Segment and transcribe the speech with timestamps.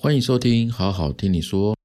[0.00, 1.77] 欢迎收听，好好听你说。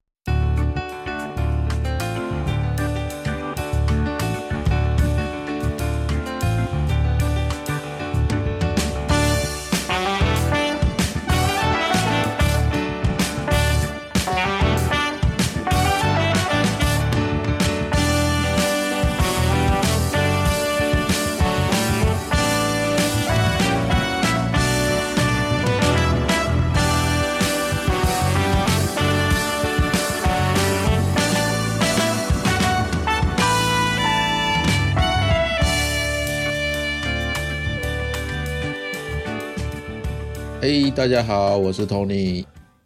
[41.14, 42.44] 大家好，我是 Tony。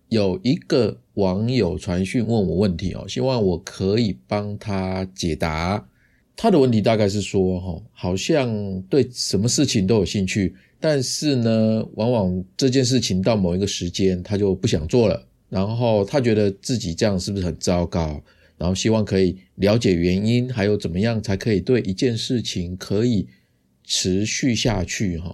[0.10, 5.88] 有一个网友传讯问我问题哦，希望我可以帮他解答。
[6.36, 18.22] 他的问题大概是说，哈，好像对什么事情都有兴趣，但是呢，往往这件事情到某一个时间他就不想做了，然后他觉得自己这样是不是很糟糕？
[18.58, 23.26] 然后希望可以了解原因，还有怎么样才可以对一件事情可以
[23.86, 25.18] 持续下去？
[25.18, 25.34] 哈，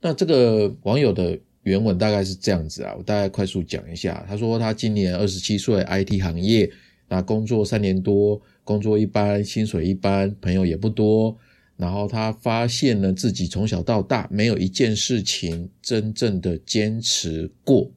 [0.00, 1.36] 那这个网友的。
[1.62, 4.24] 原文大概是这样子啊，我大概快速讲一下。
[4.28, 6.70] 他说他今年二十七岁，IT 行业，
[7.08, 11.36] 那工作三年多，工作一般，薪水一般，朋友也不多。
[11.76, 17.90] 然后他发现呢，自己从小到大没有一件事情真正的坚持过。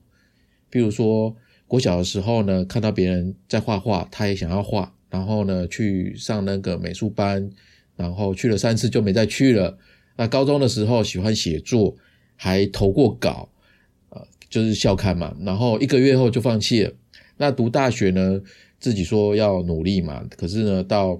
[0.69, 1.35] 比如说，
[1.67, 7.49] 国小的时候呢，看到别人在画画，他也想要画，然后呢去上那个美术班，
[7.95, 9.77] 然后去了三次就没再去了。
[10.15, 11.95] 那高中的时候喜欢写作，
[12.35, 13.49] 还投过稿。
[14.53, 16.93] 就是校刊嘛，然后一个月后就放弃了。
[17.37, 18.39] 那读大学呢，
[18.79, 21.19] 自己说要努力嘛，可是呢，到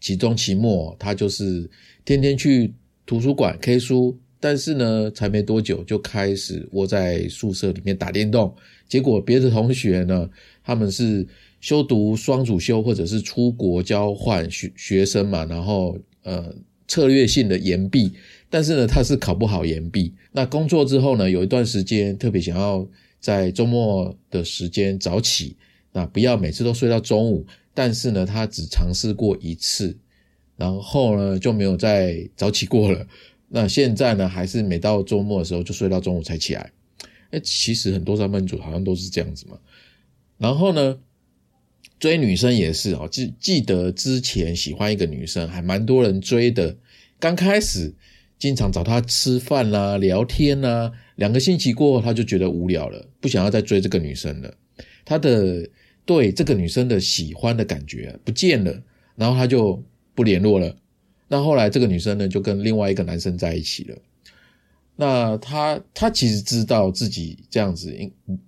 [0.00, 1.70] 期中期末，他就是
[2.04, 2.74] 天天去
[3.06, 8.52] 图书馆 K 书，但是呢，才没多久就开始窝在宿舍里面打电动。
[8.88, 10.28] 结果别的同学呢，
[10.64, 11.24] 他们是
[11.60, 16.52] 修读双主修或者是出国交换学学生嘛，然后呃
[16.88, 18.12] 策略性的延毕。
[18.54, 20.14] 但是呢，他是考不好研毕。
[20.30, 22.88] 那工作之后呢，有一段时间特别想要
[23.18, 25.56] 在周末的时间早起，
[25.90, 27.44] 那不要每次都睡到中午。
[27.74, 29.98] 但是呢，他只尝试过一次，
[30.56, 33.04] 然后呢就没有再早起过了。
[33.48, 36.70] 那现在呢，还是每到周末的时候就睡到中午才起来。
[37.30, 39.58] 哎，其实很多上班族好像都是这样子嘛。
[40.38, 40.96] 然后呢，
[41.98, 46.76] 追女生也是哦，记记得之前喜欢一个女生，还蛮多人追的。
[47.18, 47.92] 刚开始。
[48.38, 54.54] 经常找他吃饭啦、聊天啦，两个星期过后，他就觉得无聊了，不想要再追这个女生了。
[55.04, 55.68] 他的
[56.04, 58.82] 对这个女生的喜欢的感觉不见了，
[59.16, 59.82] 然后他就
[60.14, 60.76] 不联络了。
[61.28, 63.96] 那后来这个女生呢，就跟另外一个男生在一起了。
[64.96, 67.96] 那他他其实知道自己这样子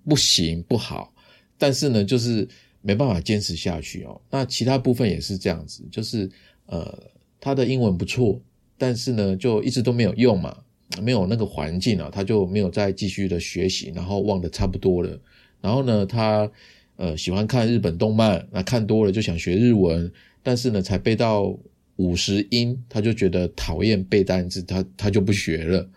[0.07, 1.13] 不行不好，
[1.57, 2.47] 但是呢，就是
[2.83, 4.21] 没办法坚持下去哦。
[4.31, 6.31] 那其他部分也是这样子，就是
[6.67, 7.03] 呃，
[7.41, 8.41] 他的英文不错。
[8.78, 10.56] 但是呢，就一直都没有用嘛，
[11.03, 15.19] 没有那个环境啊，他就没有再继续的学习，然后忘得差不多了。
[15.60, 16.50] 然后呢，他
[16.97, 21.59] 呃喜欢看日本动漫，那看多了就想学日文，但是呢，才背到
[21.97, 25.88] 五十音，他就觉得讨厌背单词，他他就不学了。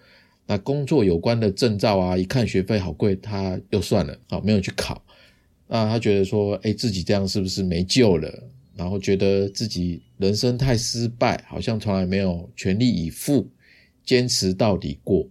[0.48, 5.04] 那工作有关的证照啊，一看学费好贵，他又算了啊，没有去考。
[5.68, 8.44] 那他觉得说，哎，自己这样是不是没救了？
[8.80, 13.46] 然后觉得自己人生太失败，好像从来没有全力以赴
[14.06, 15.28] 坚持到底过。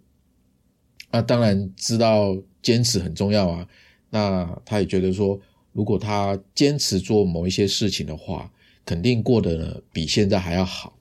[1.11, 3.67] 那当然知道坚持很重要啊。
[4.11, 5.41] 那他也觉得说，
[5.73, 8.53] 如果他坚持做某一些事情的话，
[8.85, 10.99] 肯定过得呢比现在还要好。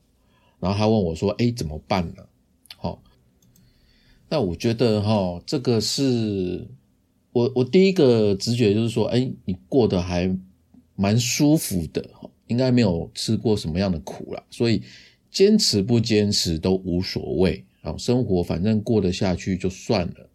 [0.61, 2.23] 然后他问我说：“哎，怎么办呢？”
[2.77, 3.03] 好，
[4.29, 6.65] 那我觉得哈，这个是
[7.33, 10.33] 我我第一个直觉就是说，哎，你过得还
[10.95, 12.09] 蛮舒服的。
[12.47, 14.81] 应该没有吃过什么样的苦了，所以
[15.29, 20.29] 坚持不坚持都无所谓啊，生活反正过得下去就算了。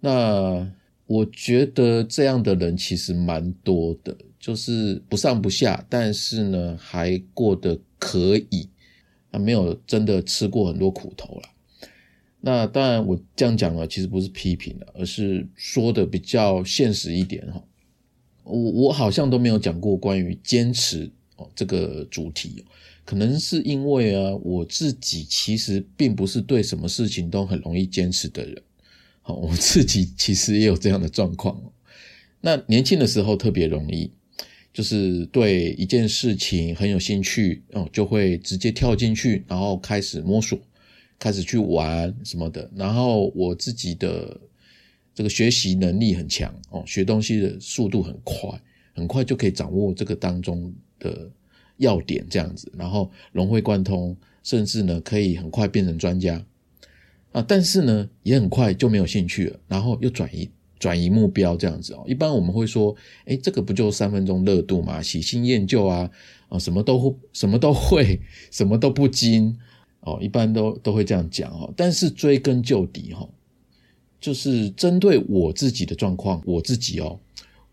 [0.00, 0.70] 那
[1.06, 8.68] 我觉得这样的人其实蛮多的，就是不上不下，但是呢还过得可以，
[9.30, 11.48] 啊，没有真的吃过很多苦头了。
[12.40, 17.62] 那当然我这样讲了，其实不是批评的，而是说的比较现实一点哈。
[18.44, 21.10] 我我好像都没有讲过关于坚持。
[21.36, 22.64] 哦，这个主题
[23.04, 28.62] 可能是因为啊，我自己其实并不是对什么事情都很容易坚持的人。
[29.22, 31.60] 好，我自己其实也有这样的状况。
[32.40, 34.10] 那年轻的时候特别容易，
[34.72, 40.58] 就是对一件事情很有兴趣，哦，就会直接跳进去，然后开始摸索，
[41.18, 42.70] 开始去玩什么的。
[42.76, 44.40] 然后我自己的
[45.14, 48.48] 这个学习能力很强哦，学东西的速度很快，
[48.96, 51.30] 很快就可以掌握这个当中的
[51.76, 56.44] 要点，这样子，然后融会贯通，甚至呢可以很快变成专家
[57.30, 57.44] 啊。
[57.46, 62.02] 但是呢，也很快就没有兴趣了，然后又转移转移目标这样子哦。
[62.06, 62.96] 一般我们会说，
[63.26, 66.10] 哎，这个不就三分钟热度嘛，喜新厌旧啊，
[66.48, 68.20] 啊，什么都什么都会，
[68.50, 69.56] 什么都不精。
[70.00, 73.28] 哦，一般都都会这样讲哦，但是追根究底哈，
[74.20, 77.18] 就是针对我自己的状况，我自己哦，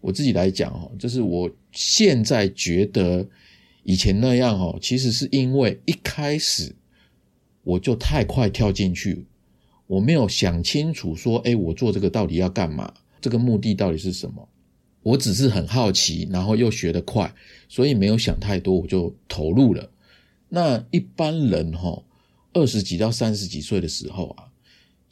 [0.04, 3.26] 我自己来讲哈，就是我现在觉得
[3.84, 6.76] 以前那样哦，其实是因为一开始
[7.64, 9.26] 我就太快跳进去，
[9.88, 14.50] 我没有想清楚说，哎，我做这个到底要干嘛，这个目的到底是什么？
[15.02, 17.34] 我只是很好奇，然后又学得快，
[17.70, 19.90] 所以没有想太多，我就投入了。
[20.50, 22.04] 那一般人哈。
[22.56, 24.46] 二十几到三十几岁的时候啊，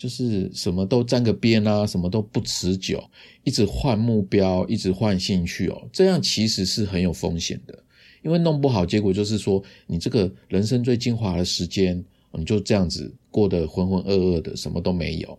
[0.01, 3.07] 就是什么都沾个边啊，什么都不持久，
[3.43, 7.83] 一直换目标，一直换兴趣哦，这样其实是很有风险的，
[8.23, 15.37] 因为弄不好，结果就是说你这个人生最精华的时间，你就这样子过得浑浑噩噩的，什么都没有。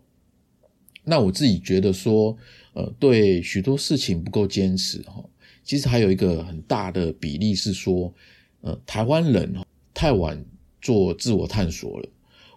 [1.03, 2.37] 那我自己觉得说，
[2.75, 5.25] 呃，对许多事情不够坚持哈，
[5.65, 8.15] 其实还有一个很大的比例是说，
[8.61, 9.53] 呃，台湾人
[9.93, 10.41] 太晚。
[10.85, 12.09] 做自我探索了，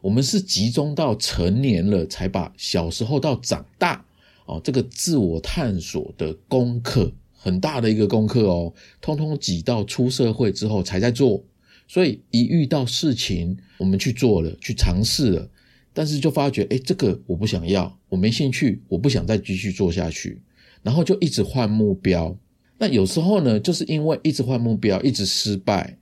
[0.05, 4.05] 我们是集中到成年了才把小时候到长大
[4.45, 8.71] 哦，这个自我探索的功课很大的一个功课哦，
[9.01, 11.43] 通通挤到出社会之后才在做，
[11.87, 15.49] 所以一遇到事情我们去做了，去尝试了，
[15.91, 20.39] 但是就发觉哎，这个我不想要，我没兴趣，我不想再继续做下去，
[20.83, 22.37] 然后就一直换目标。
[22.77, 25.97] 那有时候呢，就是因为一直换目标，一直失败。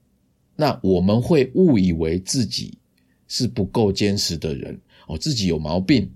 [0.57, 2.77] 那我们会误以为自己
[3.27, 6.09] 是不够坚持的人哦，自己有毛病。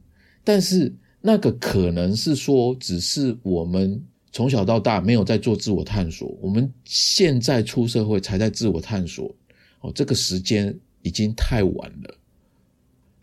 [0.43, 4.01] 但是那个可能是说，只是我们
[4.31, 9.33] 从小到大没有在做自我探索，我们现在出社会才在自我探索
[9.81, 12.17] 哦，这个时间已经太晚了。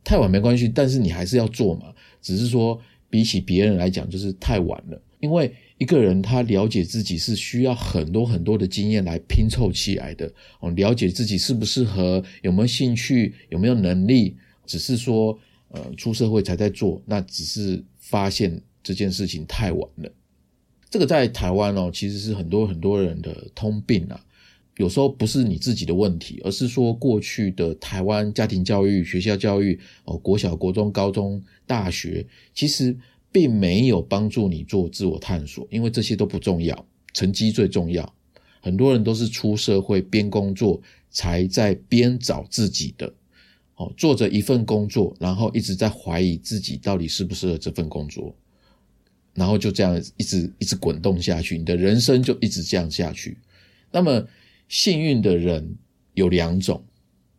[0.03, 1.93] 太晚没关系，但是你还是要做嘛。
[2.21, 5.55] 只是说比起别人来讲，就是太晚了，因为。
[5.77, 15.37] 一个人他了解自己是需要很多很多的经验来拼凑起来的哦，了解自己适不适合，有没有兴趣，有没有能力，只是说
[15.71, 20.11] 呃出社会才在做，那只是发现这件事情太晚了。
[20.89, 24.25] 这个在台湾哦，其实是很多很多人的通病啊。
[24.77, 32.25] 有时候不是你自己的问题，而是说过去的台湾家庭教育、学校教育哦，国小、国中、高中、大学，
[32.55, 32.97] 其实。
[33.35, 38.15] 并没有帮助你做自我探索，因为这些都不重要，成绩最重要。
[38.61, 43.13] 很多人都是出社会边工作，才在边找自己的。
[43.75, 48.33] 哦，做着一份工作，然后一直在怀疑自己到底适不适合这份工作，
[49.33, 53.37] 然后就这样一直一直滚动下去，你的人生就一直这样下去。
[53.91, 54.25] 那么
[54.69, 55.77] 幸运的人
[56.13, 56.85] 有两种，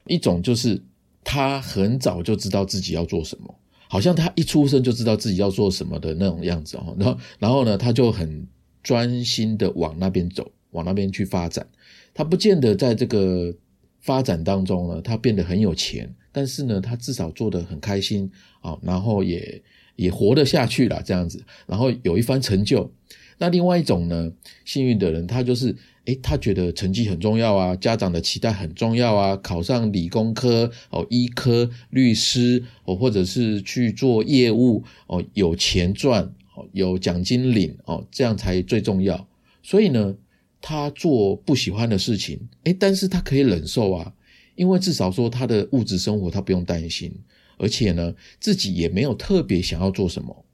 [0.07, 0.83] 一种就是
[1.23, 3.55] 他很早就知道自己要做什么。
[3.95, 8.45] 好像他一出生就知道自己要做什么的那种样子哦，然后然后呢，他就很
[8.83, 11.65] 专心的往那边走，往那边去发展。
[12.13, 13.55] 他不见得在这个
[14.01, 19.63] 发展当中呢，他变得很有钱，但是呢，他至少做得很开心啊，然后也
[19.95, 22.91] 也活得下去了这样子，然后有一番成就。
[23.37, 24.29] 那另外一种呢，
[24.65, 25.73] 幸运的人，他就是。
[26.05, 36.23] 诶，他觉得成绩很重要啊，家长的期待很重要啊，考上理工科哦，医科、律师哦，或者是去做业务哦，有钱赚
[36.55, 39.27] 哦，有奖金领哦，这样才最重要。
[39.63, 40.15] 所以呢，
[40.61, 44.13] 他做不喜欢的事情，诶，但是他可以忍受啊，
[44.55, 47.11] 因为至少说他的物质生活他不用担心，
[47.57, 50.45] 而且呢，自己也没有特别想要做什么。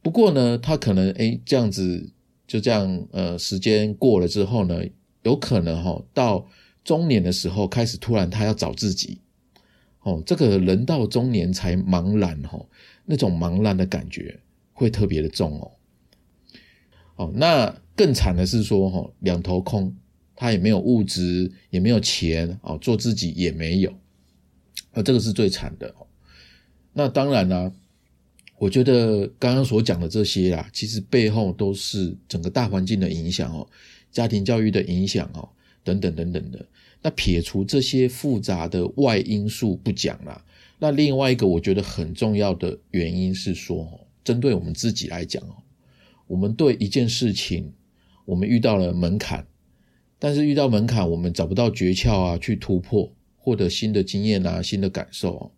[0.00, 2.12] 不过呢，他可能诶这样子。
[2.46, 4.80] 就这样，呃，时间过了之后呢，
[5.24, 6.46] 有可能哈，到
[6.84, 9.18] 中年的时候开始突然他要找自己，
[10.02, 12.64] 哦，这个人到中年才茫然哈，
[13.04, 14.38] 那种茫然的感觉
[14.72, 15.72] 会特别的重哦，
[17.16, 19.92] 哦，那更惨的是说哈，两头空，
[20.36, 23.92] 他也没有物质，也没有钱哦，做自己也没有，
[24.92, 25.92] 而这个是最惨的，
[26.92, 27.72] 那当然呢。
[28.58, 33.68] 我觉得刚刚所讲的这些啊，其实背后都是整个大环境的影响哦，
[34.10, 35.48] 家庭教育的影响哦，
[35.84, 36.66] 等等等等的。
[37.02, 40.42] 那撇除这些复杂的外因素不讲啦，
[40.78, 45.54] 那另外一个我觉得很重要的原因是说，针对我们自己来讲哦，
[46.26, 47.72] 我们对一件事情，
[48.24, 49.46] 我们遇到了门槛，
[50.18, 55.50] 但是遇到门槛，我们找不到诀窍啊，去突破，获得新的经验啊，新的感受哦。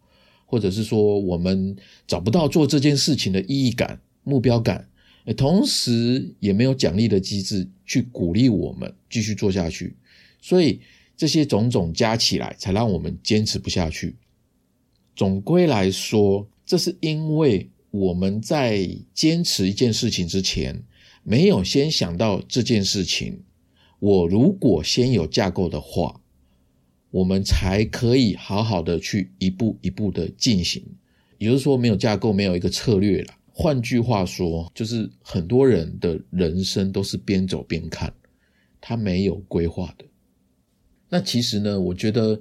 [0.50, 1.76] 或者是说我们
[2.07, 4.88] 找不到做这件事情的意义感、目标感，
[5.37, 9.95] 同时也没有奖励的机制去鼓励我们继续做下去，
[10.40, 10.81] 所以
[11.19, 14.17] 这些种种加起来，才让我们坚持不下去。
[15.14, 20.83] 总归来说，这是因为我们在坚持一件事情之前，
[21.23, 23.43] 没有先想到这件事情。
[23.99, 26.21] 我如果先有架构的话，
[27.11, 30.85] 我们才可以好好的去一步一步的进行。
[31.38, 33.35] 也就是说，没有架构，没有一个策略了。
[33.53, 38.12] 换句话说，就是很多人的人生都是边走边看，
[38.81, 40.05] 他没有规划的。
[41.09, 42.41] 那其实呢，我觉得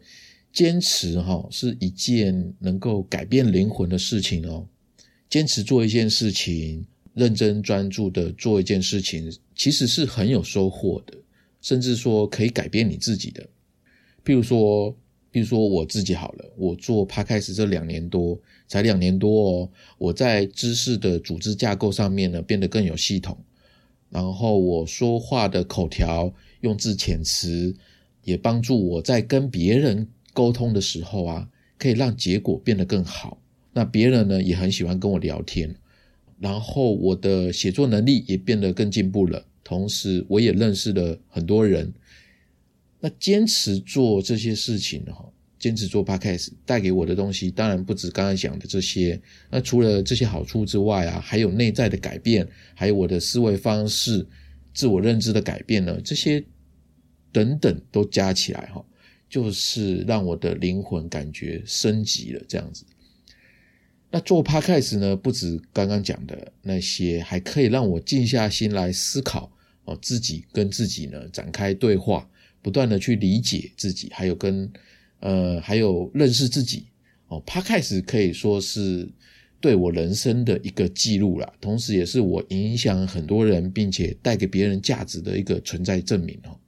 [0.52, 4.68] 坚持哈是一件能够改变灵魂的事情哦。
[5.30, 11.14] 坚持做一件事情，认真专注的做一件事情，其实是很有收获的。
[11.62, 13.48] 甚至说可以改变你自己的，
[14.28, 14.92] 譬如说，
[15.32, 23.38] 譬如说我自己好了，我做 p 开始这两年多，才两年多哦，我在知识的组织架构上面呢变得更有系统，
[24.10, 27.74] 然后我说话的口条用字遣词，
[28.26, 33.38] 也帮助我在跟别人沟通的时候啊，可以让结果变得更好。
[33.72, 35.74] 那别人呢也很喜欢跟我聊天，
[36.38, 39.46] 然后我的写作能力也变得更进步了。
[39.64, 41.94] 同时，我也认识了很多人。
[43.00, 45.24] 那坚持做这些事情哈，
[45.60, 49.20] 坚持做 podcast 带给我的东西，当然不止刚才讲的这些。
[49.50, 54.26] 那除了这些好处之外啊，还有内在的改变，还有我的思维方式、
[54.74, 56.00] 自我认知的改变呢。
[56.04, 56.44] 这些
[57.32, 58.84] 等等都加起来哈，
[59.30, 62.84] 就是让我的灵魂感觉升级了这样子。
[64.10, 69.52] 那做 podcast 呢，不止刚刚讲的那些，还可以让我静下心来思考。
[69.84, 72.30] 哦，自己跟自己呢展开对话，
[72.68, 74.70] 不断的去理解自己，还有跟
[75.22, 76.88] 呃，还有认识自己。
[77.30, 79.08] 哦，他开始可以说是
[79.62, 86.60] 对我人生的一个记录了，同时也是我影响很多人，并且带给别人价值的一个存在证明哦。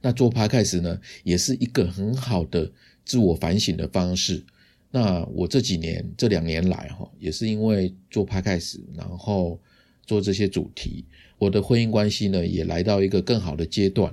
[0.00, 2.72] 那做 p 开始呢，也是一个很好的
[3.04, 4.42] 自我反省的方式。
[4.90, 9.60] 那我这几年这两年来哈，也是因为做 p 开始，然后
[10.06, 11.04] 做这些主题。
[11.36, 14.10] 我的婚姻关系呢，也来到一个更好的阶段。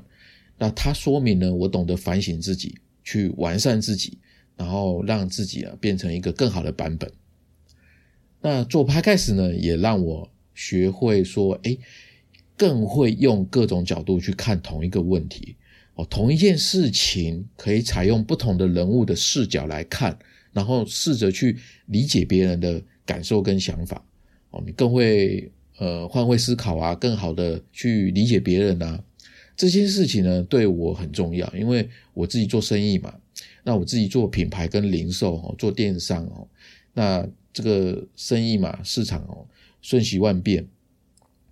[0.59, 4.19] 那它说明呢，我懂得反省自己，去完善自己，
[4.55, 7.11] 然后让自己啊变成一个更好的版本。
[8.41, 11.77] 那做 podcast 呢，也让我学会说，哎，
[12.55, 15.55] 更会用各种角度去看同一个问题。
[15.95, 20.19] 哦，同一件事情可以采用不同的人物的视角来看，
[20.53, 24.05] 然后试着去理解别人的感受跟想法。
[24.51, 25.51] 哦，你更会。
[25.81, 29.01] 呃，换位思考啊，更好的去理解别人啊，
[29.59, 33.13] 这些事情呢，对我很重要，因为我自己做生意嘛，
[33.65, 36.47] 那我自己做品牌跟零售哦，做电商哦，
[36.93, 39.45] 那这个生意嘛，市场哦，
[39.81, 40.65] 瞬息万变，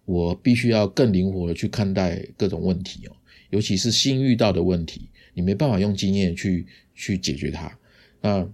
[0.06, 3.12] 我必须要更灵活的去看待各种问题哦，
[3.50, 7.78] 尤其是新遇到的问题，你没办法用经验去去解决它，
[8.22, 8.48] 那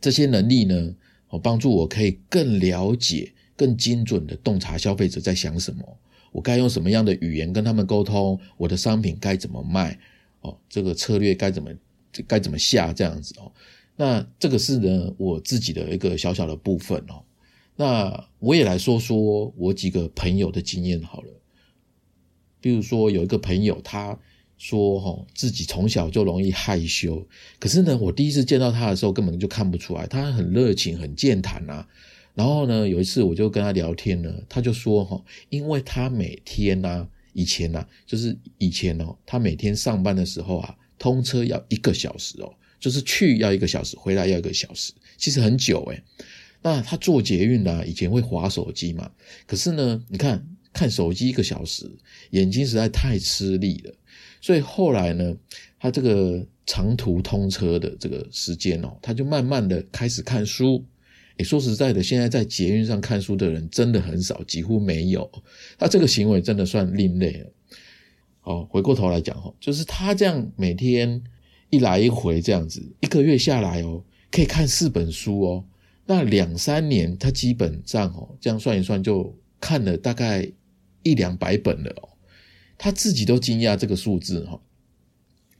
[0.00, 0.92] 这些能力呢，
[1.28, 3.32] 哦，帮助我可以更了解。
[3.58, 5.98] 更精准的洞察消费者在想什么，
[6.36, 8.38] 我该用什么样的语言跟他们沟通？
[8.58, 9.98] 我的商品该怎么卖？
[10.42, 11.70] 哦，这个策略该怎么
[12.28, 12.92] 该怎么下？
[12.92, 13.50] 这样子哦，
[13.96, 17.24] 那这个是呢我自己的一个小小的部分哦。
[17.74, 21.32] 那我也来说说我几个朋友的经验好了。
[22.60, 24.18] 比如说有一个朋友，他
[24.58, 27.26] 说哈自己从小就容易害羞，
[27.58, 31.88] 可是呢，我第一次见到他的时候根本就看不出来，他很热情，很健谈啊。
[32.36, 46.02] 然后呢，有一次我就跟他聊天呢，他就说哈，因为他每天呢，以前呢，就是以前哦，他每天上班的时候啊，通车要一个小时哦，就是去要一个小时，回来要一个小时，其实很久诶
[46.60, 49.10] 那他坐捷运呢，以前会划手机嘛，
[49.46, 51.90] 可是呢，你看看手机一个小时，
[52.32, 53.94] 眼睛实在太吃力了，
[54.42, 55.34] 所以后来呢，
[55.80, 60.84] 他这个长途通车的这个时间哦，他就慢慢的开始看书。
[61.38, 65.30] 诶，说实在的，现在在捷运上看书的人真的很少，几乎没有。
[65.78, 67.52] 他这个行为真的算另类了。
[68.42, 71.22] 哦，回过头来讲哈，就是他这样每天
[71.68, 75.64] 一来一回这样子，一个月下来哦，可以看四本书哦。
[76.06, 80.48] 那两三年，他基本上哦，这样算一算，就看了大概
[81.02, 82.08] 一两百本了哦。
[82.78, 84.60] 他自己都惊讶这个数字哈。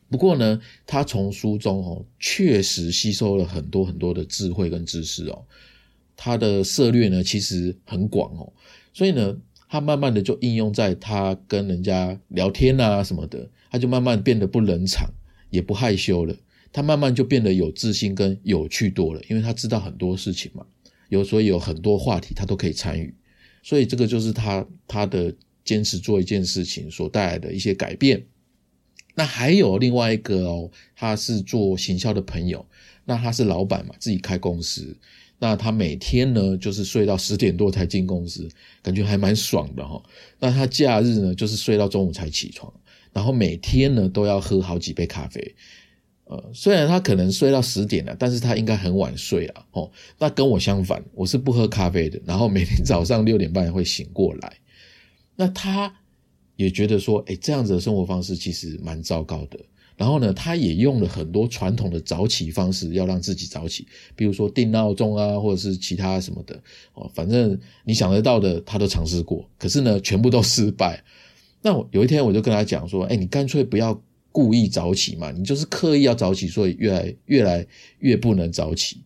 [0.08, 5.44] 不过呢，他从书中哦，确实吸收了很多很多的智慧跟知识哦。
[6.16, 8.52] 他的策略呢，其实很广哦。
[8.92, 9.36] 所以呢，
[9.68, 15.10] 他慢慢的就应用在他跟人家聊天啊什么的，他就慢慢变得不冷场，
[15.50, 16.34] 也不害羞了。
[16.72, 20.64] 他慢慢就变得有自信跟有趣多了，因为他知道很多事情嘛，
[21.08, 23.14] 有所以有很多话题他都可以参与，
[23.62, 25.34] 所以这个就是他他的
[25.64, 28.22] 坚持做一件事情所带来的一些改变。
[29.18, 32.64] 那还有另外一个哦，他是做行销的朋友，
[33.06, 34.94] 那他是老板嘛，自己开公司，
[35.38, 38.46] 那他每天呢就是睡到十点多才进公司，
[38.82, 40.02] 感觉还蛮爽的哈。
[40.38, 42.70] 那他假日呢就是睡到中午才起床，
[43.14, 45.54] 然后每天呢都要喝好几杯咖啡。
[46.24, 49.64] 呃，虽然他可能睡到十点了，但是他应该很晚睡啊。
[49.70, 54.58] 哦，那跟我相反，我是不喝咖啡的，然后每天早上六点半会醒过来。
[55.36, 56.00] 那他。
[56.56, 59.58] 也觉得说，哎，这样子的生活方式其实蛮糟糕的。
[59.96, 66.54] 然后呢，他也用了很多传统的早起方式，要让自己早起，比如说定闹钟啊，或者是其他什么的。
[66.92, 69.48] 哦，反正你想得到的，他都尝试过。
[69.58, 71.02] 可是呢，全部都失败。
[71.62, 73.98] 那我有一天我就跟他讲说，哎，你干脆不要
[74.30, 77.66] 故意早起嘛，你就是刻意要早起，所以越来越来
[78.00, 79.02] 越不能早起。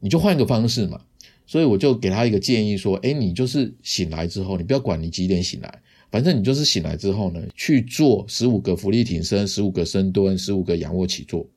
[0.00, 1.00] 你就换个方式嘛。
[1.46, 5.81] 所以我就给他一个建议说，哎，你就是醒来之后，你不要管你几点醒来。
[6.12, 11.48] 反正你就是醒来之后呢，去做十五个浮力挺身、十五个深蹲、十五个仰卧起坐，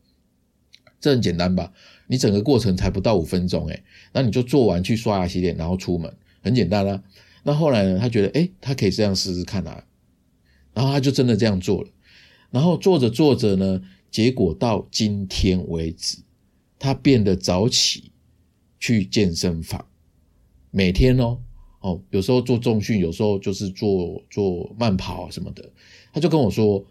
[1.01, 1.71] 这很简单吧？
[2.07, 3.83] 你整个过程才不到五分钟，诶
[4.13, 7.03] 那你就做完去刷牙洗脸，然后出门，很简单啦。
[7.43, 9.83] 那后来呢，他觉得，诶他可以这样试试看啊，
[10.74, 11.89] 然后他就真的这样做了。
[12.50, 16.19] 然后做着做着呢，结果到今天为止，
[16.79, 18.12] 他变得早起
[18.79, 19.85] 去健身房，
[20.71, 21.41] 每天哦。
[21.85, 25.63] 哦，有时候做重训，有时候就是做做慢跑什么的。
[26.11, 26.83] 他就跟我说，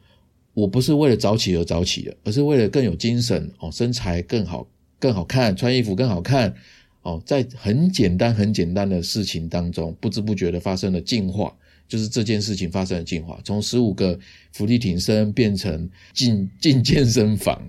[0.52, 4.64] 我不是为了早起而早起的，而是为了更有精神哦，身材更好、
[5.00, 6.54] 更好看，穿衣服更好看
[7.02, 7.20] 哦。
[7.26, 11.52] 在很简单、很简单的事情当中，不知不觉的发生了进化，
[11.88, 14.16] 就是这件事情发生了进化，从十五个
[14.52, 17.60] 伏地挺身变成进进健身房。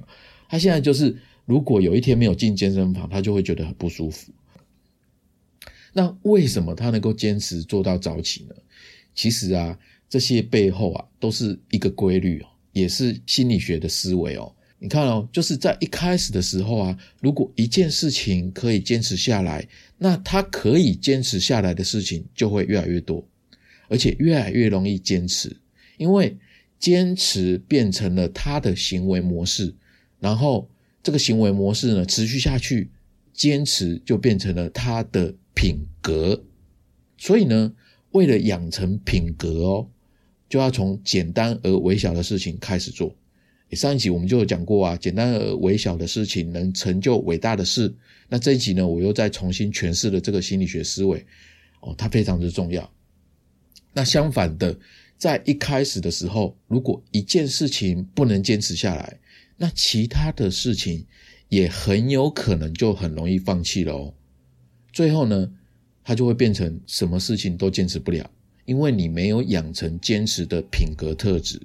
[0.47, 4.31] 他现在就是，如果有一天没有进健身房，他就会觉得很不舒服。
[5.97, 8.55] 那为什么他能够坚持做到早起呢？
[9.13, 14.53] 其实啊，这些背后啊，都是一个规律哦，也是心理学的思维哦。
[14.77, 19.65] 你看哦，就是在一开始的时候啊，如果一件事情可以坚持下来，
[19.97, 23.25] 那他可以坚持下来的事情就会越来越多，
[23.87, 25.55] 而且越来越容易坚持，
[25.95, 26.37] 因为
[26.77, 29.73] 坚持变成了他的行为模式，
[30.19, 30.69] 然后
[31.01, 32.91] 这个行为模式呢持续下去，
[33.33, 35.33] 坚持就变成了他的。
[35.55, 36.43] 品格，
[37.17, 37.73] 所以呢，
[38.11, 39.87] 为了养成品格哦，
[40.47, 43.15] 就要从简单而微小的事情开始做。
[43.71, 47.93] 上一集我们就有讲过啊，简单而微小的事情能成就伟大的事。
[48.29, 51.25] 那这一集呢，我又再重新诠释了这个心理学思维
[51.81, 52.89] 哦，它非常之重要。
[53.91, 54.77] 那相反的，
[55.17, 59.19] 在一开始的时候，如果一件事情不能坚持下来，
[59.57, 61.05] 那其他的事情
[61.49, 64.13] 也很有可能就很容易放弃了哦。
[64.95, 65.51] 最后呢，
[66.05, 68.31] 他就会变成什么事情都坚持不了，
[68.63, 71.61] 因为你没有养成坚持的品格特质，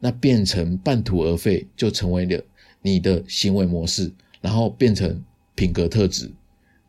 [0.00, 2.42] 那变成半途而废，就成为了
[2.80, 5.22] 你的行为模式，然后变成
[5.54, 6.32] 品格特质，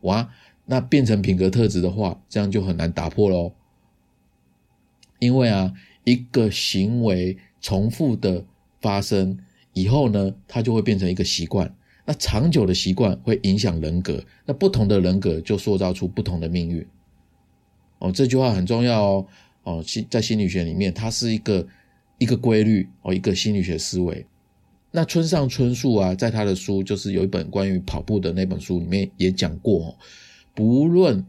[0.00, 0.26] 哇，
[0.64, 3.52] 那变成品格特质的话，这样就很难打破喽。
[5.18, 5.70] 因为啊，
[6.04, 8.42] 一个行为重复的
[8.80, 9.38] 发生
[9.74, 11.76] 以后呢，它就会变成一个习惯。
[12.06, 16.86] 那长久的习惯会影响人格，那不同的人格就塑造出不同的命运。
[17.98, 19.26] 哦，这句话很重要哦。
[19.62, 21.66] 哦，心在心理学里面，它是一个
[22.18, 24.26] 一个规律哦，一个心理学思维。
[24.90, 29.96] 那村上春树啊，在他的书就是有一本关于跑步的那本书里面也讲过哦，
[30.54, 31.24] 不论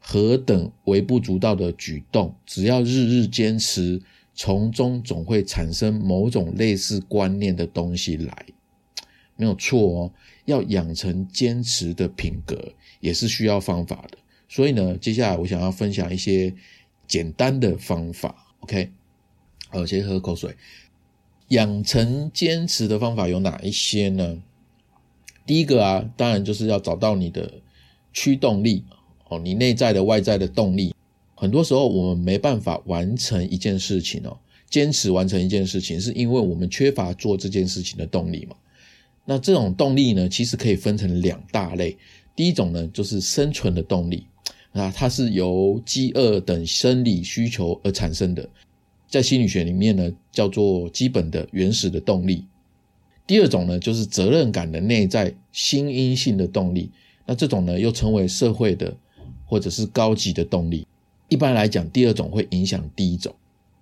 [0.00, 4.02] 何等微不足道的举动，只要日日坚持，
[4.34, 8.46] 从中总会产生某种类似观念的东西来。
[9.36, 10.12] 没有错哦，
[10.46, 14.18] 要养成坚持的品格也是需要方法的。
[14.48, 16.54] 所以呢，接下来我想要分享一些
[17.06, 18.54] 简单的方法。
[18.60, 18.90] OK，
[19.68, 20.54] 好，先喝口水。
[21.48, 24.42] 养成坚持的方法有哪一些呢？
[25.44, 27.52] 第一个啊，当然就是要找到你的
[28.12, 28.82] 驱动力
[29.28, 30.94] 哦，你内在的、外在的动力。
[31.36, 34.36] 很多时候我们没办法完成一件事情哦，
[34.70, 38.56] 坚持完成一件事情，是因为我们缺乏做这件事情的动力嘛。
[39.28, 41.96] 那这种动力呢，其实可以分成两大类。
[42.36, 44.24] 第一种呢，就是生存的动力，
[44.72, 48.48] 啊，它是由饥饿等生理需求而产生的，
[49.08, 52.44] 在心理学里面呢，叫做基本的原始的动力。
[53.26, 56.90] 第二种呢，就是责任感的内在新因性的动力，
[57.26, 58.94] 那这种呢，又称为社会的
[59.44, 60.86] 或者是高级的动力。
[61.28, 63.34] 一般来讲，第二种会影响第一种，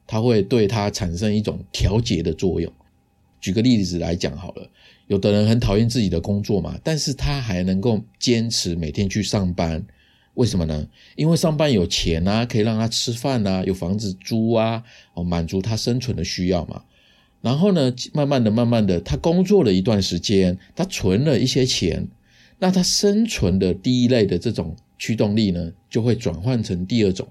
[0.06, 2.72] 它会对它产生一种调节的作用。
[3.44, 4.66] 举个例子来讲好了，
[5.06, 9.84] 有的人很讨厌自己的工作嘛，但是他还能够坚持每天去上班，
[10.32, 10.88] 为什么呢？
[11.14, 16.82] 因为上班有钱啊，可以让他吃饭啊，有房子租啊，哦，满足他生存的需要嘛。
[17.42, 22.08] 然后呢，慢慢的、慢慢的，他工作了一段时间，他存了一些钱，
[22.58, 27.28] 那他生存的第一类的这种驱动力呢，就会转换成第二种，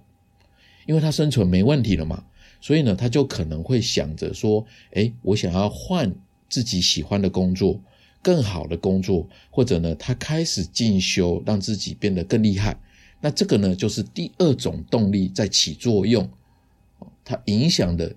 [0.86, 2.24] 因为他生存没问题了嘛，
[2.64, 6.16] 所以呢，他就可能会想着说，哎，我想要换
[6.50, 7.78] 自己喜欢的工作，
[8.22, 12.80] 更好的工作，或者呢，他开始进修，让自己变得更厉害。
[13.20, 16.30] 那这个呢，就是第二种动力在起作用，
[17.26, 18.16] 它影响的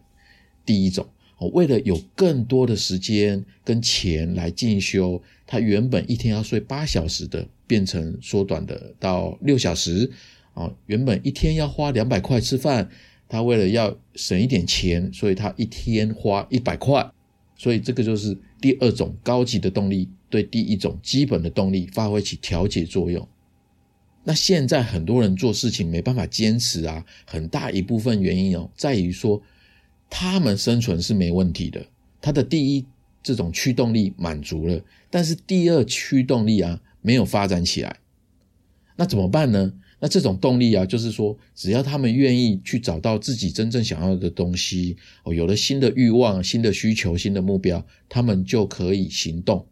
[0.65, 1.05] 第一种。
[1.53, 10.09] 为了有更多的时间跟钱来进修，他原本一天要睡八小时的，变成缩短的到六小时。
[10.55, 12.89] 啊，原本一天要花两百块吃饭，
[13.29, 17.11] 他为了要省一点钱，所以他一天花一百块。
[17.57, 23.27] 所以这个就是第二种高级的动力对第一种基本的动力发挥起调节作用。
[24.25, 29.43] 那现在很多人做事情没办法坚持啊，很大一部分原因哦，在于说。
[30.09, 31.85] 他们生存是没问题的，
[32.21, 32.87] 他的第一
[33.25, 37.97] 这种驱动力满足了，但是第二驱动力啊没有发展起来，
[38.95, 39.73] 那怎么办呢？
[39.99, 49.67] 那这种动力啊，就是说，只要他们愿意去找到自己真正想要的东西，哦，有了新的欲望、新的需求、新的目标，他们就可以行动，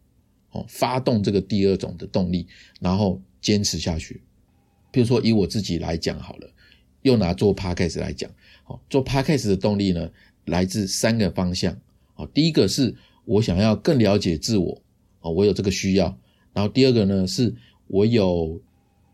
[0.51, 2.47] 哦，发动这个第二种的动力，
[2.79, 4.23] 然后坚持下去。
[4.91, 6.49] 比如说以我自己来讲好了，
[7.03, 8.31] 又拿做 podcast 来讲。
[8.63, 10.09] 好，做 podcast 的动力呢，
[10.45, 11.77] 来自三个方向。
[12.15, 14.81] 好，第一个是我想要更了解自我，
[15.19, 16.17] 哦，我有这个需要。
[16.51, 17.53] 然后第二个呢，是
[17.87, 18.59] 我有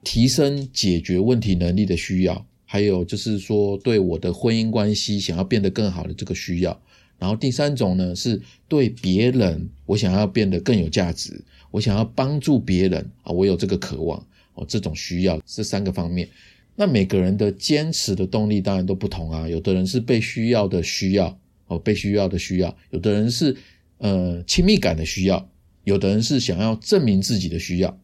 [0.03, 6.81] 提升解决问题能力的需要，还有就是说对我的婚姻关系想要变得更好的这个需要。
[7.19, 14.17] 然后第三种呢，是对别人我想要变得更有价值，我想要帮助别人啊，我有这个渴望
[14.55, 16.27] 哦，这种需要这三个方面。
[16.75, 21.37] 那每个人的坚持的动力当然都不同啊，有的人是被需要的需要
[21.67, 23.55] 哦，被需要的需要；有的人是
[23.99, 25.37] 呃亲密感的需要；
[25.83, 27.95] 有的人是想要证明自己的需要；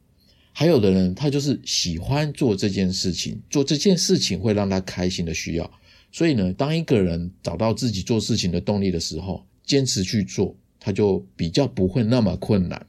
[0.60, 5.72] 还有的人他就是喜欢做这件事情，做这件事情会让他开心的需要。
[6.12, 12.88] 所以呢，当一个人找到自己做事情的动力的时候，坚持去做，他就比较不会那么困难。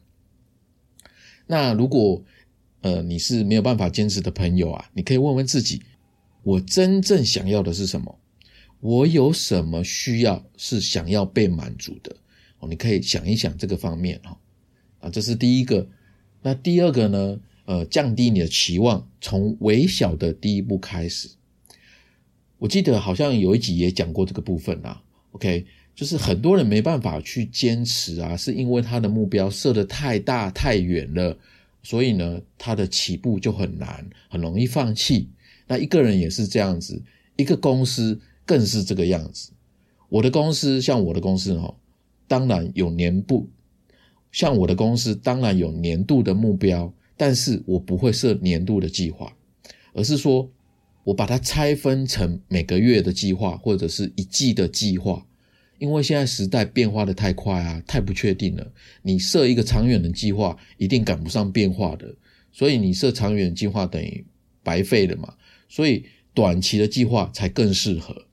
[1.46, 2.24] 那如果，
[2.80, 5.82] 呃，你是没有办法坚持的朋友啊，你可以问问自己：
[6.42, 8.18] 我真正想要的是什么？
[8.80, 12.16] 我有什么需要是想要被满足的？
[12.60, 14.40] 哦，你可以想一想这个方面哈。
[15.00, 15.86] 啊，这是第一个。
[16.40, 17.38] 那第二个呢？
[17.68, 21.28] 呃，降低你的期望，从微小的第一步开始。
[22.56, 25.02] 我记得好像有一集也讲过这个部分啊。
[25.32, 31.36] OK，就是很多人没办法去坚持啊，是因为他的目标设的太大太远了。
[31.82, 35.28] 所以呢，他的起步就很难，很容易放弃。
[35.66, 37.02] 那一个人也是这样子，
[37.36, 39.50] 一个公司更是这个样子。
[40.08, 41.74] 我的公司像我的公司哈，
[42.26, 43.50] 当然有年度，
[44.32, 49.30] 像我的公司当然有年度的目标，但是我不会设年度的计划，
[49.92, 50.50] 而是说
[51.04, 55.26] 我把它拆分成每个月的计划或者是一季的计划。
[55.78, 58.66] 因为现在时代变化的太快啊，太不确定了。
[59.02, 62.12] 你设一个长远的计划，一定赶不上变化的。
[62.50, 64.24] 所以你设长远计划等于
[64.64, 65.34] 白费了嘛？
[65.68, 66.04] 所以
[66.34, 68.24] 短期的计划才更适合。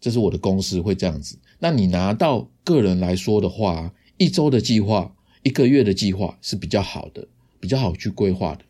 [0.00, 1.38] 这是我的公司会这样子。
[1.58, 7.26] 那你拿到个人来说的话，一周的计划、一个月的计划是比较好的，
[7.62, 8.64] 比较好去规划的。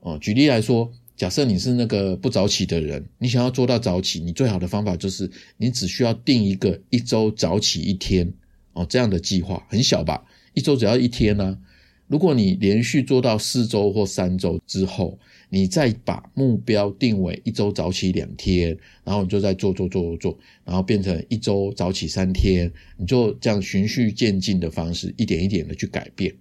[0.00, 0.92] 哦，举例来说。
[1.16, 8.32] 假设你是那个不早起的人，你想要做到早起，你最好的方法就是你只需要定一个一周早起一天
[8.72, 10.24] 哦，这样的计划很小吧？
[10.54, 11.58] 一周只要一天呢。
[12.06, 26.32] 如果你连续做到四周或三周之后，你再把目标定为一周早起两天，然后你就再做做做做做，然后变成一周早起三天，你就这样循序渐进的方式，一点一点的去改变。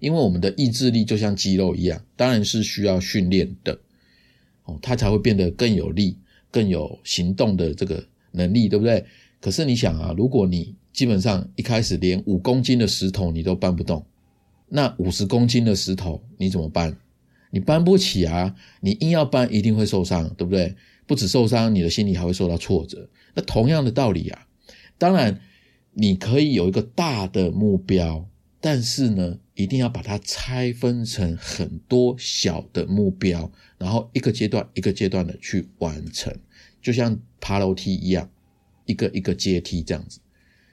[0.00, 3.78] 因为我们的意志力就像肌肉一样，当然是需要训练的，
[4.64, 6.16] 哦，它才会变得更有力、
[6.50, 9.04] 更有行动的这个能力，对不对？
[9.40, 14.04] 可是你想啊，如果你基本上一开始连五公斤的石头你都搬不动，
[14.68, 16.96] 那五十公斤的石头你怎么搬？
[17.50, 18.54] 你搬不起啊！
[18.80, 20.76] 你硬要搬，一定会受伤，对不对？
[21.06, 23.08] 不止受伤，你的心里还会受到挫折。
[23.34, 24.46] 那同样的道理啊，
[24.98, 25.40] 当然
[25.94, 28.28] 你可以有一个大的目标。
[28.60, 36.34] 但是呢，一定要把它拆分成很多小的目标，然后一个阶段一个阶段的去完成，
[36.82, 38.28] 就像爬楼梯一样，
[38.86, 40.18] 一个一个阶梯这样子。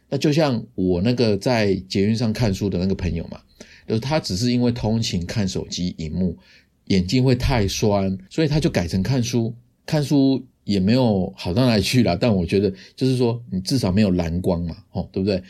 [0.09, 3.41] 那就像我那个在捷运上看书的那个朋友嘛，
[3.87, 6.37] 就是他只是因为通勤看手机荧幕，
[6.85, 9.53] 眼睛会太酸，所以他就改成看书。
[9.85, 15.43] 看书也没有好到哪里去了，但我觉得就是说，你至少没有蓝光嘛，哦，对不对？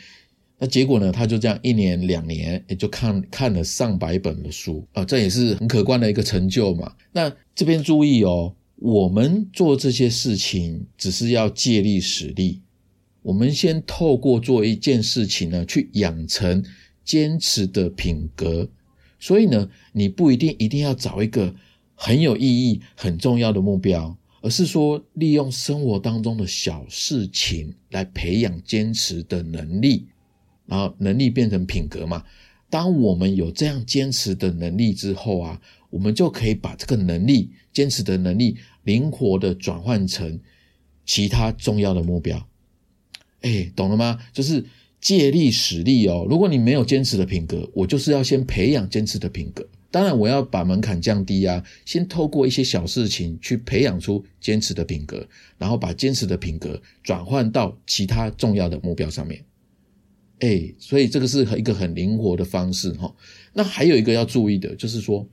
[0.58, 1.12] 那结果呢？
[1.12, 6.94] 他就这样一年两年，也就看看了上百本的书啊，这也是很可观的一个成就嘛。
[7.12, 12.62] 那这边注意哦，我们做这些事情只是要借力使力，
[13.20, 16.64] 我们先透过做一件事情呢，去养成
[17.04, 18.66] 坚持的品格。
[19.20, 21.54] 所以呢，你不一定一定要找一个
[21.94, 30.06] 很有意义、很重要的目标，而是说利用生活当中的小事情来培养坚持的能力。
[30.66, 32.24] 然后能力变成品格嘛？
[32.68, 40.40] 当我们有这样坚持的能力之后啊，我们就可以把这个能力、坚持的能力，灵活的转换成
[41.04, 42.48] 其他重要的目标。
[43.42, 44.18] 哎，懂了吗？
[44.32, 44.64] 就是
[45.00, 46.26] 借力使力哦。
[46.28, 49.66] 如果你没有坚持的品格，我就是要先培养坚持的品格。
[49.92, 55.26] 当然，我要把门槛降低啊，先透过一些小事情去培养出坚持的品格，
[55.56, 59.44] 然后把坚持的品格转换到其他重要的目标上面。
[60.40, 63.14] 哎，所以这个是一个很灵活的方式哈。
[63.54, 65.26] 那还有一个要注意的，就是说，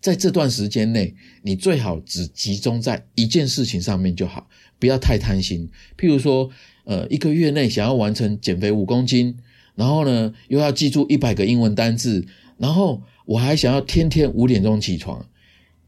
[0.00, 5.68] 在这段时间内，你最好只集中在一件事情上面就好，不要太贪心。
[5.98, 6.48] 譬如说，
[6.84, 9.36] 呃，一个月内想要完成减肥五公斤，
[9.74, 15.26] 然后呢，又要记住一百个英文单字，然后我还想要天天五点钟起床。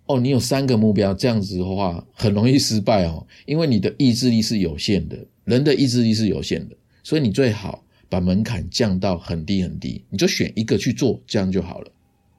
[0.04, 7.82] 哦，你有三个目标，这样子的话很容易失败哦，因为你的意志力是有限的，人的意志力是有限的，所以你最好。
[8.12, 11.90] 把门槛降到很低很低，你就选一个去做，这样就好了，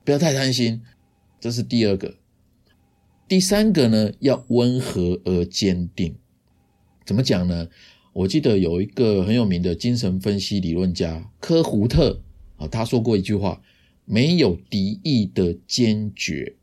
[0.05, 0.79] 不要太贪心。
[1.39, 2.13] 这是第二个，
[3.27, 6.15] 第三个呢，要温和而坚定。
[7.07, 7.67] 怎么讲呢？
[8.13, 12.21] 我记得有一个很有名的精神分析理论家科胡特
[12.57, 13.59] 啊，他说过一句话：
[14.05, 16.53] 没有敌意的坚决。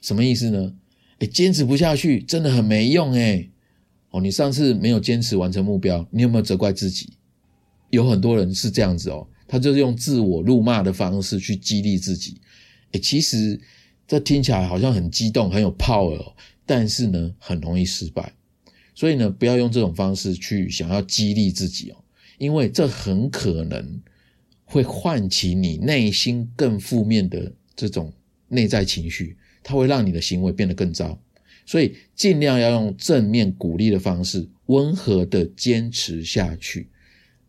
[0.00, 0.76] 什么意思呢？
[1.18, 3.48] 哎，坚持不下去真的很没用哎。
[4.10, 7.14] 哦，你上次没有坚持完成目标，你有没有责怪自己？
[7.90, 12.40] 有很多人是这样子哦，他就是用自我辱骂的方式去激励自己。
[12.92, 13.60] 诶，其实
[14.06, 16.32] 这听起来好像很激动、很有 power，
[16.64, 18.32] 但是呢，很容易失败。
[18.94, 21.96] 所以呢，不要用这种方式去想要激励自己哦，
[22.38, 24.00] 因为这很可能
[24.64, 28.12] 会唤起你内心更负面的这种
[28.48, 31.18] 内在情绪，它会让你的行为变得更糟。
[31.64, 36.88] 所以尽量要用正面鼓励的方式，温和的坚持下去。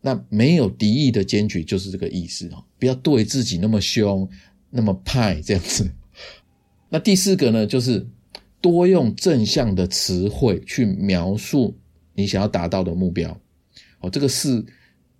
[0.00, 4.28] 那没有敌意的坚决就是这个意思哦，不要对自己那么凶，
[4.70, 5.90] 那么派这样子。
[6.88, 8.06] 那第四个呢，就是
[8.60, 11.76] 多用正向的词汇去描述
[12.14, 13.38] 你想要达到的目标。
[14.00, 14.64] 哦，这个是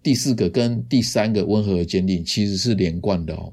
[0.03, 3.53] 第四个跟第三个温和而坚定其实是连贯的哦。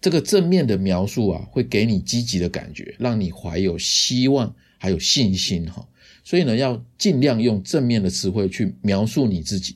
[0.00, 5.88] 这个正面的描述啊，会给你积极的感觉，让你怀有希望，还有信心哈。
[6.28, 9.74] 所以呢，要尽量用正面的词汇去描述你自己，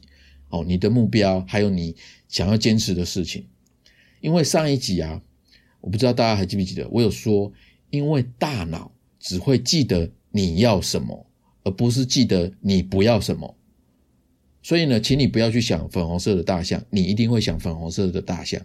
[0.51, 1.97] 哦，你的目标，还有你
[2.29, 3.47] 想要坚持的事情。
[4.21, 5.23] 因为上一集啊，
[5.81, 7.51] 我不知道大家还记不记得，我有说，
[7.89, 11.27] 因为大脑只会记得你要什么，
[11.65, 13.57] 而不是记得你不要什么。
[14.63, 18.61] 所以呢，请你不要去想粉红色的大象，你一定会想粉红色的大象。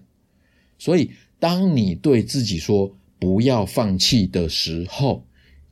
[0.78, 5.26] 所以，当你对自己说不要放弃的时候，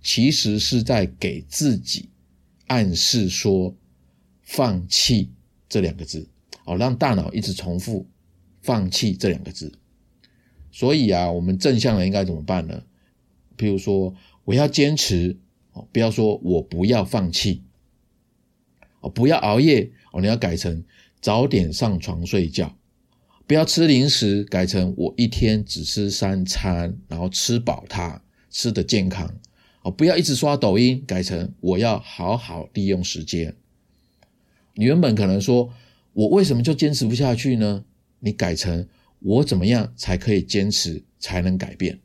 [0.06, 2.10] 其实是在给自己
[2.68, 3.76] 暗示说
[4.46, 5.32] “放弃”
[5.68, 6.30] 这两个字，
[6.64, 8.08] 哦，让大脑一直重复
[8.62, 9.74] “放弃”这两个字。
[10.72, 12.84] 所以啊，我们正向的应该怎么办呢？
[13.58, 14.14] 譬如说，
[14.44, 15.36] 我要坚持
[15.74, 17.64] 哦，不要说我不要放弃
[19.00, 20.84] 哦，不要熬夜哦，你要改成
[21.20, 22.78] 早点上床睡觉，
[23.48, 29.36] 不要吃零食，改成我一天只吃三餐，然后吃饱它，吃的健康。
[29.86, 33.56] 哦，不要一直刷抖音，改成我要好好利用时间。
[34.74, 35.72] 你原本可能说，
[36.14, 37.86] 我为什么就坚持不下去呢？
[38.20, 38.88] 你改成
[39.20, 42.00] 我怎么样才可以坚持，才能改变？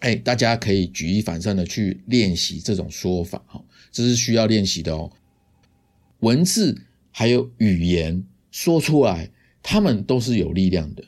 [0.00, 5.10] 哎，大家可以举一反三的去练习这种说法，哈，这是需要练习的哦。
[6.18, 6.78] 文字
[7.10, 9.30] 还有语言说出来，
[9.62, 11.02] 他们都是有力量的，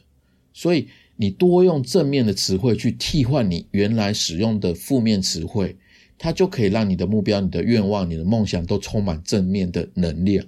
[0.55, 0.89] 所以。
[1.17, 5.77] 你多用正面的词汇去替换你原来使用的负面词汇，
[6.19, 10.45] 它就可以让你的目标、你的愿望、你的梦想都充满正面的能量。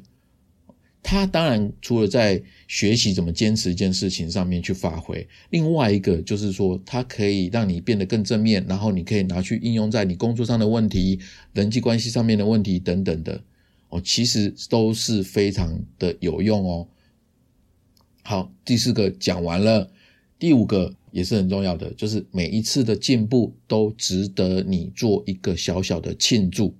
[1.03, 11.21] 它当然除了在学习怎么坚持一件事情上面去发挥，另外一个就是说，它可以让你变得更正面，然后你可以拿去应用在你工作上的问题、
[11.53, 13.41] 人际关系上面的问题等等的。
[13.89, 16.89] 哦，其实都是非常的有用哦。
[18.25, 19.89] 好，第四个讲完了，
[20.39, 26.75] 第五个也是很重要的，就是每一次的进步都值得你做一个小小的庆祝。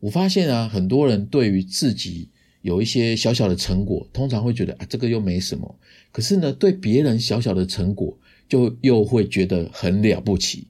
[0.00, 2.28] 我发现啊，很多人对于自己
[2.62, 5.76] 有一些小小的成果，通常会觉得啊，这个又没什么。
[6.12, 8.16] 可是呢，对别人小小的成果，
[8.48, 10.68] 就又会觉得很了不起。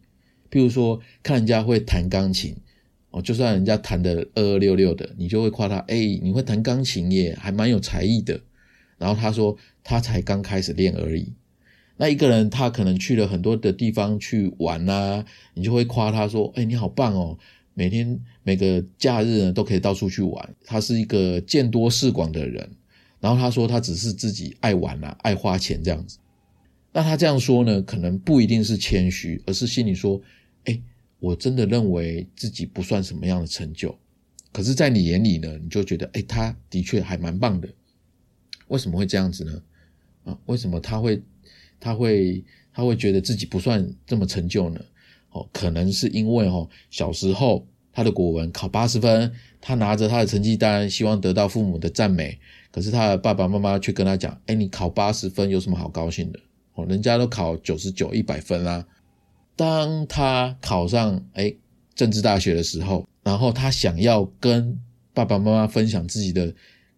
[0.51, 2.57] 譬如说，看人家会弹钢琴，
[3.11, 8.41] 哦，就算人家弹的二二六六的，你就会夸他，哎，你会弹钢琴耶，还蛮有才艺的。
[8.97, 9.55] 然后他说，
[9.85, 11.35] 他才刚开始练而已。
[11.99, 17.37] 那一个人，他可能去了很多的地方去玩啊，你就会夸他说，哎，你好棒哦。
[17.75, 22.69] 每天每个假日呢都可以到处去玩，他是一个见多识广的人。
[23.21, 26.19] 然后他说他只是自己爱玩啊，爱花钱这样子。
[26.93, 30.21] 那他这样说呢，可能不一定是谦虚，而是心里说：
[30.65, 30.81] 哎，
[31.19, 33.97] 我真的认为自己不算什么样的成就。
[34.51, 37.69] 可是，在你眼里呢，你就觉得，哎，他的确还蛮棒的。
[38.69, 39.63] 为什么会这样子呢？
[40.25, 41.21] 啊，为什么他会
[41.81, 44.81] 他会他会觉得自己不算这么成就呢？
[45.31, 52.39] 哦，可能是因为哦，小时候他的国文考八十分，他拿着他的成绩单，希望得到父母的赞美。
[52.71, 56.39] 可是他的爸爸妈妈却跟他讲：“哎，你考八十分有什么好高兴的？
[56.75, 58.87] 哦，人家都考九十九、一百分啦。”
[59.57, 61.53] 当他考上哎
[61.95, 64.79] 政治大学的时候，然后他想要跟
[65.13, 66.55] 爸爸妈妈分享自己的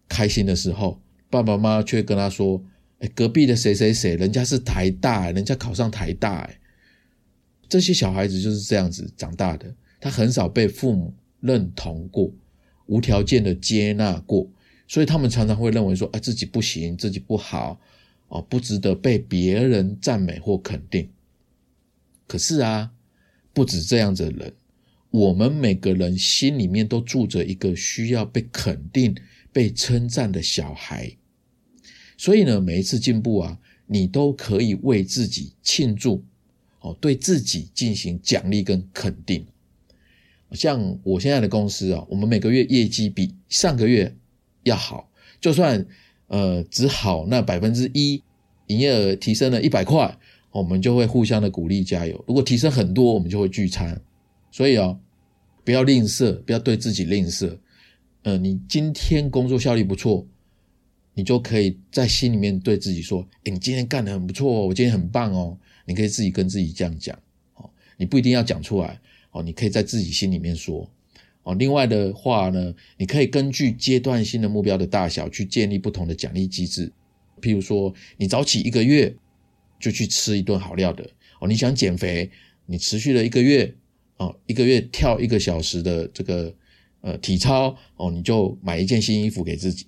[0.07, 2.61] 开心的时候，爸爸妈妈却跟他说
[3.01, 6.57] ：“哎，隔壁的谁谁谁，人家是台大，人家考上台大。”哎。
[7.67, 12.29] 这些小孩子就是这样子长大的，他很少被父母认同过，
[12.85, 14.49] 无条件的接纳过，
[14.89, 17.79] 所以他们常常会认为说，哎，自己不行，自己不好，
[18.27, 21.09] 哦，不值得被别人赞美或肯定。
[22.27, 22.91] 可是啊，
[23.53, 24.53] 不止这样子的人，
[25.09, 29.15] 我们每个人心里面都住着一个需要被肯定、
[29.53, 31.15] 被称赞的小孩，
[32.21, 33.57] 所以呢，每一次进步啊，
[33.87, 36.23] 你都可以为自己庆祝。
[36.81, 39.43] 哦，对自己进行奖励跟肯定，
[40.51, 44.15] 像我现在的公司啊，我们每个月业绩比上个月
[44.61, 45.83] 要好，就算
[46.27, 48.21] 呃只好那百分之一，
[48.67, 50.15] 营业额提升了一百块，
[50.51, 52.23] 我们就会互相的鼓励加油。
[52.27, 53.99] 如果提升很多，我们就会聚餐。
[54.51, 54.95] 所以啊，
[55.65, 57.57] 不要吝啬，不要对自己吝啬。
[58.21, 60.27] 呃，你今天工作效率不错，
[61.13, 67.17] 你就可以在心里面对自己说：“哎，你今天干得很不错哦，我今天很棒哦。”你可以自己跟自己这样讲，
[67.55, 68.97] 哦，你不一定要讲出来，
[69.31, 70.89] 哦，你可以在自己心里面说，
[71.41, 76.89] 哦，另外的话呢，你可以根据阶段性的目标的大小去建立不同的奖励机制，
[77.41, 79.13] 譬如说，你早起一个月
[79.79, 81.03] 就去吃一顿好料的，
[81.41, 82.29] 哦，你想减肥，
[82.67, 83.73] 你持续了一个月，
[84.17, 86.53] 哦，一个月跳一个小时的这个
[87.01, 89.87] 呃体操，哦，你就买一件新衣服给自己。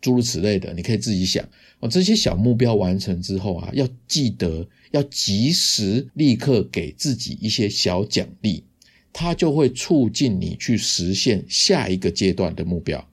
[0.00, 1.46] 诸如此类的，你可以自己想
[1.80, 1.88] 哦。
[1.88, 8.64] 这些小目标完成之后啊，要记得要及时立刻给自己一些小奖励，
[9.12, 13.06] 它就会促进你去实现下一个阶段的目标。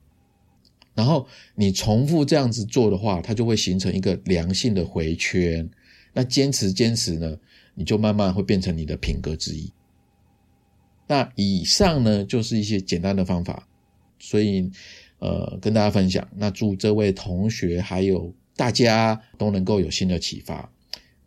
[0.95, 5.69] 然后你重复这样子做的话，它就会形成一个良性的回圈。
[6.13, 7.37] 那坚持坚持呢，
[7.75, 9.69] 你就慢慢会变成你的品格之一。
[11.05, 13.67] 那以上呢，就是一些简单的方法，
[14.19, 14.71] 所以。
[15.19, 16.27] 呃，跟大家分享。
[16.35, 20.71] 那祝这位同学还有大家都能够有新的启发。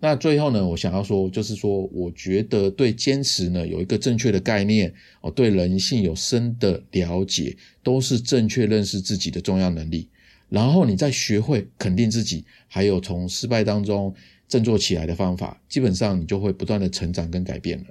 [0.03, 10.09] 那最后呢，我想要说，就是说，我觉得对坚持呢有一个正确的概念哦，对人性有深的了解，都是正确认识自己的重要能力。
[10.49, 14.15] 然后你再学会肯定自己，还有从失败当中
[14.49, 17.87] 振作起来的方法，基本上你就会不断的成长跟改变了。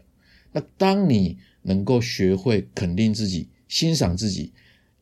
[0.52, 4.52] 那当你能够学会肯定自己、欣赏自己。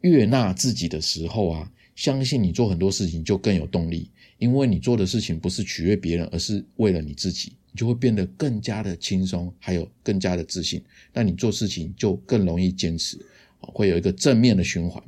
[0.01, 10.83] 悦纳自己的时候啊，相信你做很多事情就更有动力，因为你做的事情不是取悦别人，而是为了你自己，你就会变得更加的轻松，还有更加的自信。
[11.13, 13.17] 那你做事情就更容易坚持，
[13.59, 15.03] 会有一个正面的循环。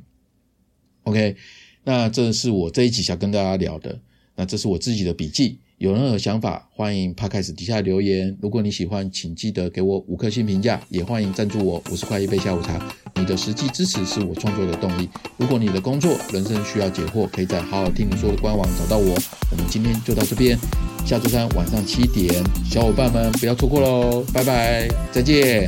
[1.04, 1.36] OK，
[1.84, 4.00] 那这是我这一集想跟大家聊的，
[4.34, 5.58] 那这是我自己的笔记。
[5.80, 8.36] 有任何想法，欢迎 Podcast 底下留言。
[8.42, 12.78] 如果你喜欢，请记得给我五颗星评价，也欢迎赞助我五十块一杯下午茶。
[13.14, 15.08] 你的实际支持是我创作的动力。
[15.38, 19.16] 如果你的工作、人生需要解惑，可以在好好听你说的官网找到我。
[19.50, 20.54] 我们今天就到这边，
[21.06, 24.22] 下周三晚上七点，小伙伴们不要错过喽！
[24.34, 25.66] 拜拜，再见。